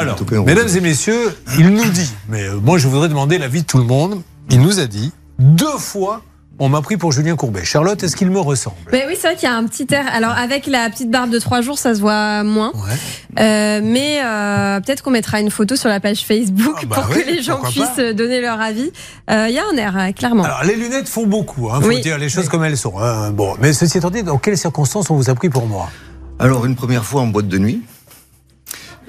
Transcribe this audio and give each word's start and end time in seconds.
Alors, 0.00 0.16
tout 0.16 0.24
rouge. 0.28 0.44
mesdames 0.46 0.68
et 0.74 0.80
messieurs, 0.80 1.36
il 1.58 1.68
nous 1.70 1.88
dit, 1.90 2.10
mais 2.28 2.42
euh, 2.44 2.56
moi 2.62 2.78
je 2.78 2.88
voudrais 2.88 3.08
demander 3.08 3.38
l'avis 3.38 3.62
de 3.62 3.66
tout 3.66 3.78
le 3.78 3.84
monde, 3.84 4.22
il 4.50 4.60
nous 4.60 4.80
a 4.80 4.86
dit, 4.86 5.12
deux 5.38 5.78
fois, 5.78 6.22
on 6.60 6.68
m'a 6.68 6.80
pris 6.82 6.96
pour 6.96 7.10
Julien 7.10 7.34
Courbet. 7.34 7.64
Charlotte, 7.64 8.00
est-ce 8.04 8.14
qu'il 8.14 8.30
me 8.30 8.38
ressemble? 8.38 8.76
Mais 8.92 9.04
oui, 9.08 9.14
c'est 9.20 9.26
vrai 9.26 9.34
qu'il 9.36 9.48
y 9.48 9.52
a 9.52 9.56
un 9.56 9.64
petit 9.66 9.86
air. 9.92 10.04
Alors, 10.12 10.30
avec 10.30 10.68
la 10.68 10.88
petite 10.88 11.10
barbe 11.10 11.30
de 11.30 11.40
trois 11.40 11.62
jours, 11.62 11.78
ça 11.80 11.96
se 11.96 12.00
voit 12.00 12.44
moins. 12.44 12.70
Ouais. 12.74 13.40
Euh, 13.40 13.80
mais 13.82 14.20
euh, 14.24 14.78
peut-être 14.80 15.02
qu'on 15.02 15.10
mettra 15.10 15.40
une 15.40 15.50
photo 15.50 15.74
sur 15.74 15.88
la 15.88 15.98
page 15.98 16.24
Facebook 16.24 16.76
Ah 16.80 16.86
bah 16.88 16.96
pour 17.02 17.16
oui, 17.16 17.24
que 17.24 17.28
les 17.30 17.42
gens 17.42 17.60
puissent 17.60 17.96
pas. 17.96 18.12
donner 18.12 18.40
leur 18.40 18.60
avis. 18.60 18.92
Euh, 19.32 19.46
Il 19.48 19.54
y 19.54 19.58
a 19.58 19.64
un 19.72 19.76
air, 19.76 20.14
clairement. 20.14 20.44
Alors, 20.44 20.62
les 20.62 20.76
lunettes 20.76 21.08
font 21.08 21.26
beaucoup, 21.26 21.68
il 21.76 21.82
faut 21.82 21.88
Oui. 21.88 22.00
dire 22.02 22.18
les 22.18 22.28
choses 22.28 22.48
comme 22.48 22.62
elles 22.62 22.78
sont. 22.78 23.00
hein. 23.00 23.32
Bon, 23.32 23.56
mais 23.60 23.72
ceci 23.72 23.98
étant 23.98 24.10
dit, 24.10 24.22
dans 24.22 24.38
quelles 24.38 24.56
circonstances 24.58 25.10
on 25.10 25.16
vous 25.16 25.30
a 25.30 25.34
pris 25.34 25.48
pour 25.48 25.66
moi? 25.66 25.90
Alors, 26.38 26.66
une 26.66 26.76
première 26.76 27.04
fois 27.04 27.22
en 27.22 27.26
boîte 27.26 27.48
de 27.48 27.58
nuit. 27.58 27.82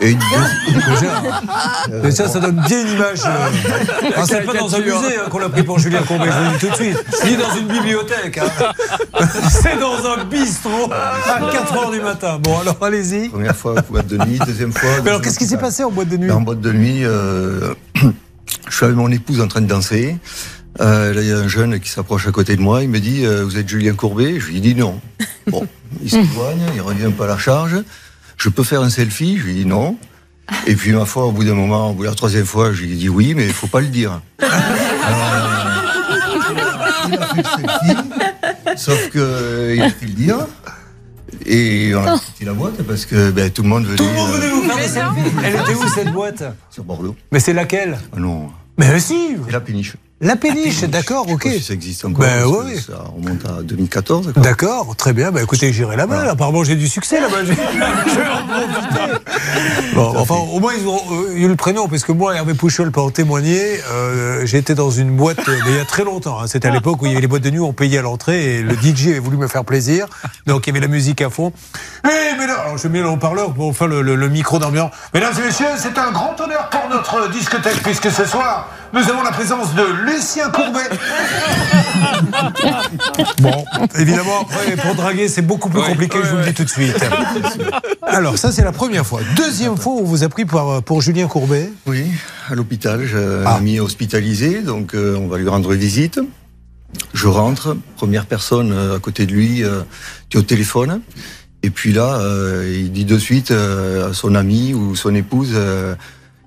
Et 0.00 0.10
une 0.10 0.20
ça, 2.10 2.28
ça 2.28 2.40
donne 2.40 2.60
bien 2.66 2.82
une 2.82 2.92
image. 2.94 3.20
euh. 3.24 4.10
Ah, 4.16 4.22
c'est 4.26 4.42
pas 4.44 4.52
dans 4.54 4.74
un 4.74 4.80
musée 4.80 4.92
hein, 5.18 5.28
qu'on 5.30 5.38
l'a 5.38 5.48
pris 5.48 5.62
pour 5.62 5.78
Julien 5.78 6.02
Courbet, 6.02 6.26
je 6.30 6.38
vous 6.38 6.44
le 6.44 6.50
dis 6.50 6.58
tout 6.58 6.70
de 6.70 6.74
suite. 6.74 7.04
Ni 7.24 7.36
dans 7.36 7.54
une 7.54 7.66
bibliothèque. 7.68 8.38
hein. 8.38 8.72
C'est 9.50 9.78
dans 9.78 9.96
un 10.06 10.24
bistrot 10.24 10.90
à 10.92 11.38
4 11.50 11.74
h 11.74 11.92
du 11.92 12.00
matin. 12.00 12.38
Bon, 12.42 12.58
alors 12.58 12.76
allez-y. 12.82 13.28
première 13.28 13.56
fois 13.56 13.74
en 13.78 13.92
boîte 13.92 14.06
de 14.08 14.18
nuit, 14.18 14.38
deuxième 14.46 14.72
fois. 14.72 14.90
Mais 15.04 15.10
alors, 15.10 15.22
qu'est-ce 15.22 15.38
qui 15.38 15.46
s'est 15.46 15.58
passé 15.58 15.84
en 15.84 15.90
boîte 15.90 16.08
de 16.08 16.16
nuit 16.16 16.30
En 16.30 16.40
boîte 16.40 16.60
de 16.60 16.72
nuit, 16.72 17.04
euh, 17.04 17.72
je 18.68 18.74
suis 18.76 18.84
avec 18.84 18.96
mon 18.96 19.10
épouse 19.10 19.40
en 19.40 19.48
train 19.48 19.60
de 19.60 19.66
danser. 19.66 20.16
Euh, 20.80 21.14
là, 21.14 21.20
il 21.22 21.28
y 21.28 21.32
a 21.32 21.36
un 21.36 21.46
jeune 21.48 21.78
qui 21.78 21.88
s'approche 21.88 22.26
à 22.26 22.32
côté 22.32 22.56
de 22.56 22.60
moi. 22.60 22.82
Il 22.82 22.88
me 22.88 22.98
dit 22.98 23.24
euh, 23.24 23.44
Vous 23.44 23.58
êtes 23.58 23.68
Julien 23.68 23.94
Courbet? 23.94 24.40
Je 24.40 24.46
lui 24.48 24.60
dis 24.60 24.74
non. 24.74 25.00
Bon, 25.46 25.66
il 26.02 26.10
s'éloigne, 26.10 26.60
il 26.74 26.80
revient 26.80 27.12
pas 27.16 27.24
à 27.24 27.28
la 27.28 27.38
charge. 27.38 27.76
Je 28.36 28.48
peux 28.48 28.64
faire 28.64 28.82
un 28.82 28.90
selfie 28.90 29.38
Je 29.38 29.44
lui 29.44 29.54
dis 29.54 29.66
non. 29.66 29.96
Et 30.66 30.74
puis, 30.74 30.92
ma 30.92 31.06
foi, 31.06 31.24
au 31.24 31.32
bout 31.32 31.44
d'un 31.44 31.54
moment, 31.54 31.90
au 31.90 31.94
bout 31.94 32.02
de 32.02 32.08
la 32.08 32.14
troisième 32.14 32.44
fois, 32.44 32.72
je 32.72 32.82
lui 32.82 32.92
ai 32.92 32.96
dit 32.96 33.08
oui, 33.08 33.34
mais 33.34 33.46
il 33.46 33.52
faut 33.52 33.66
pas 33.66 33.80
le 33.80 33.86
dire. 33.86 34.20
Alors, 34.40 34.50
il 37.08 37.14
a 37.14 37.26
fait 37.26 37.36
le 37.36 37.48
selfie, 37.56 37.96
sauf 38.76 39.10
qu'il 39.10 39.82
a 39.82 39.90
fait 39.90 40.06
le 40.06 40.12
dire. 40.12 40.46
Et 41.46 41.94
on 41.94 42.06
a 42.06 42.18
quitté 42.18 42.44
la 42.44 42.52
boîte 42.52 42.82
parce 42.82 43.06
que 43.06 43.30
ben, 43.30 43.50
tout 43.50 43.62
le 43.62 43.68
monde 43.68 43.84
venait 43.84 43.96
Tout 43.96 44.04
le 44.04 44.12
monde 44.12 44.30
venait 44.32 44.46
euh, 44.46 44.54
vous 44.54 44.62
faire 44.62 44.76
des 44.76 44.88
selfies. 44.88 45.36
Elle 45.44 45.54
était 45.54 45.74
où 45.74 45.88
cette 45.88 46.12
boîte? 46.12 46.42
Sur 46.70 46.84
Bordeaux. 46.84 47.16
Mais 47.32 47.40
c'est 47.40 47.52
laquelle? 47.52 47.98
Ah 48.14 48.20
non, 48.20 48.50
Mais 48.78 48.98
si 49.00 49.36
c'est 49.44 49.52
la 49.52 49.60
péniche. 49.60 49.94
La 50.20 50.36
péniche, 50.36 50.82
d'accord, 50.84 51.26
ok. 51.28 51.48
Si 51.52 51.60
ça 51.62 51.74
existe 51.74 52.04
encore. 52.04 52.20
Ben, 52.24 52.44
ouais. 52.46 52.76
Ça 52.76 53.04
remonte 53.14 53.44
à 53.46 53.62
2014. 53.62 54.32
quoi. 54.32 54.42
D'accord, 54.42 54.94
très 54.96 55.12
bien. 55.12 55.32
Bah, 55.32 55.42
écoutez, 55.42 55.72
j'irai 55.72 55.96
là-bas. 55.96 56.14
Voilà. 56.16 56.30
Apparemment, 56.30 56.64
j'ai 56.64 56.76
du 56.76 56.88
succès 56.88 57.20
là-bas. 57.20 57.38
Bon, 59.94 60.12
enfin, 60.16 60.34
au 60.34 60.58
moins, 60.58 60.72
ils 60.78 60.86
ont 60.88 61.00
euh, 61.12 61.34
eu 61.36 61.46
le 61.46 61.54
prénom, 61.54 61.86
parce 61.88 62.02
que 62.02 62.10
moi, 62.10 62.34
Hervé 62.34 62.54
Pouchol 62.54 62.90
peut 62.90 63.00
en 63.00 63.10
témoigner. 63.10 63.62
Euh, 63.92 64.44
J'étais 64.44 64.74
dans 64.74 64.90
une 64.90 65.14
boîte, 65.16 65.38
euh, 65.48 65.56
mais 65.64 65.70
il 65.72 65.76
y 65.76 65.80
a 65.80 65.84
très 65.84 66.02
longtemps. 66.04 66.40
hein. 66.40 66.46
C'était 66.48 66.66
à 66.68 66.72
l'époque 66.72 67.00
où 67.02 67.06
il 67.06 67.10
y 67.10 67.12
avait 67.12 67.20
les 67.20 67.26
boîtes 67.28 67.42
de 67.42 67.50
nuit, 67.50 67.60
on 67.60 67.72
payait 67.72 67.98
à 67.98 68.02
l'entrée, 68.02 68.56
et 68.56 68.62
le 68.62 68.74
DJ 68.74 69.08
avait 69.08 69.18
voulu 69.20 69.36
me 69.36 69.46
faire 69.46 69.64
plaisir. 69.64 70.06
Donc, 70.46 70.66
il 70.66 70.70
y 70.70 70.72
avait 70.76 70.80
la 70.84 70.88
musique 70.92 71.20
à 71.22 71.30
fond. 71.30 71.52
Eh, 72.04 72.08
mais 72.38 72.46
là, 72.48 72.54
alors, 72.64 72.78
je 72.78 72.88
mets 72.88 73.00
le 73.00 73.08
haut-parleur 73.08 73.52
pour 73.54 73.76
faire 73.76 73.86
le, 73.86 74.02
le- 74.02 74.16
le 74.16 74.28
micro 74.28 74.58
d'ambiance. 74.58 74.90
Mesdames 75.12 75.34
et 75.40 75.46
messieurs, 75.46 75.66
c'est 75.76 75.96
un 75.98 76.10
grand 76.10 76.34
honneur 76.40 76.68
pour 76.70 76.88
notre 76.90 77.30
discothèque, 77.30 77.82
puisque 77.84 78.10
ce 78.10 78.24
soir, 78.24 78.68
nous 78.92 79.00
avons 79.08 79.22
la 79.22 79.30
présence 79.32 79.74
de 79.74 79.82
Lucien 80.04 80.50
Courbet. 80.50 80.80
Bon, 83.40 83.64
évidemment, 83.98 84.40
après, 84.42 84.76
pour 84.76 84.94
draguer, 84.94 85.28
c'est 85.28 85.42
beaucoup 85.42 85.68
plus 85.68 85.80
compliqué, 85.82 86.18
je 86.22 86.30
vous 86.30 86.36
le 86.36 86.44
dis 86.44 86.54
tout 86.54 86.64
de 86.64 86.68
suite. 86.70 86.96
Alors, 88.02 88.38
ça, 88.38 88.52
c'est 88.52 88.64
la 88.64 88.72
première 88.72 89.06
fois. 89.06 89.20
Deuxième 89.36 89.76
fois, 89.76 89.92
on 89.94 90.02
vous 90.02 90.24
a 90.24 90.28
pris 90.28 90.44
pour, 90.44 90.82
pour 90.82 91.00
Julien 91.02 91.26
Courbet. 91.26 91.70
Oui, 91.86 92.06
à 92.50 92.54
l'hôpital, 92.54 93.04
j'ai 93.06 93.16
un 93.16 93.44
Ah. 93.46 93.54
ami 93.56 93.80
hospitalisé, 93.80 94.62
donc 94.62 94.94
euh, 94.94 95.16
on 95.16 95.28
va 95.28 95.38
lui 95.38 95.48
rendre 95.48 95.72
visite. 95.74 96.20
Je 97.12 97.26
rentre, 97.26 97.76
première 97.96 98.26
personne 98.26 98.72
euh, 98.72 98.96
à 98.96 99.00
côté 99.00 99.26
de 99.26 99.32
lui 99.32 99.62
euh, 99.64 99.82
qui 100.28 100.36
est 100.36 100.40
au 100.40 100.44
téléphone. 100.44 101.00
Et 101.62 101.70
puis 101.70 101.92
là, 101.92 102.18
euh, 102.20 102.70
il 102.76 102.92
dit 102.92 103.04
de 103.04 103.18
suite 103.18 103.50
euh, 103.50 104.10
à 104.10 104.14
son 104.14 104.34
ami 104.34 104.74
ou 104.74 104.94
son 104.96 105.14
épouse, 105.14 105.50
euh, 105.54 105.94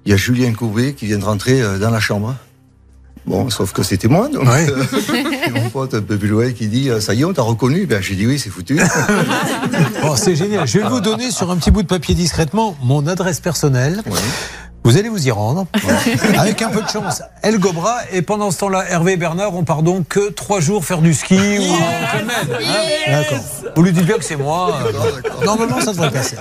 il 0.05 0.11
y 0.11 0.13
a 0.13 0.17
Julien 0.17 0.53
Courbet 0.53 0.93
qui 0.93 1.05
vient 1.07 1.17
de 1.17 1.25
rentrer 1.25 1.61
euh, 1.61 1.79
dans 1.79 1.89
la 1.89 1.99
chambre. 1.99 2.35
Bon, 3.27 3.49
sauf 3.49 3.73
que 3.73 3.83
c'était 3.83 4.07
moi, 4.07 4.29
donc 4.29 4.43
Ouais. 4.47 4.67
euh, 4.69 4.83
et 5.47 5.51
mon 5.51 5.69
pote 5.69 5.93
un 5.93 6.01
peu 6.01 6.17
plus 6.17 6.29
loin 6.29 6.51
qui 6.53 6.67
dit 6.67 6.89
euh, 6.89 7.01
ça 7.01 7.13
y 7.13 7.21
est, 7.21 7.25
on 7.25 7.33
t'a 7.33 7.41
reconnu. 7.41 7.85
Ben 7.85 8.01
j'ai 8.01 8.15
dit 8.15 8.25
oui, 8.25 8.39
c'est 8.39 8.49
foutu. 8.49 8.79
Bon, 10.01 10.15
c'est 10.15 10.35
génial. 10.35 10.65
Je 10.67 10.79
vais 10.79 10.87
vous 10.87 11.01
donner 11.01 11.29
sur 11.31 11.51
un 11.51 11.57
petit 11.57 11.71
bout 11.71 11.83
de 11.83 11.87
papier 11.87 12.15
discrètement 12.15 12.75
mon 12.83 13.05
adresse 13.05 13.39
personnelle. 13.41 14.01
Ouais. 14.05 14.19
Vous 14.83 14.95
allez 14.97 15.09
vous 15.09 15.27
y 15.27 15.31
rendre. 15.31 15.65
Avec 16.37 16.61
un 16.61 16.69
peu 16.69 16.81
de 16.81 16.87
chance, 16.87 17.21
elle 17.41 17.59
gobera. 17.59 17.97
Et 18.13 18.21
pendant 18.21 18.51
ce 18.51 18.59
temps-là, 18.59 18.85
Hervé 18.89 19.13
et 19.13 19.17
Bernard, 19.17 19.53
on 19.53 19.63
part 19.65 19.83
donc 19.83 20.07
que 20.07 20.29
trois 20.29 20.61
jours 20.61 20.85
faire 20.85 21.01
du 21.01 21.13
ski 21.13 21.35
ou 21.59 21.63
en 21.63 21.75
hein 21.75 22.47
D'accord. 23.07 23.39
Vous 23.75 23.83
lui 23.83 23.91
dites 23.91 24.05
bien 24.05 24.17
que 24.17 24.23
c'est 24.23 24.37
moi. 24.37 24.79
euh, 24.85 25.43
Normalement, 25.45 25.81
ça 25.81 25.91
devrait 25.91 26.11
passer. 26.11 26.37